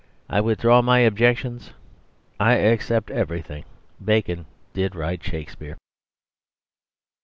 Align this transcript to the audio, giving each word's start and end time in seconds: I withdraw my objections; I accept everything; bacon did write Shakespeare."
I 0.27 0.41
withdraw 0.41 0.81
my 0.81 0.97
objections; 1.01 1.73
I 2.39 2.53
accept 2.55 3.11
everything; 3.11 3.65
bacon 4.03 4.47
did 4.73 4.95
write 4.95 5.23
Shakespeare." 5.23 5.77